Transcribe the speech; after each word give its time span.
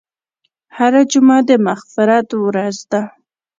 هره 0.77 1.01
جمعه 1.11 1.39
د 1.49 1.51
مغفرت 1.67 2.27
ورځ 2.43 2.77
ده. 2.91 3.01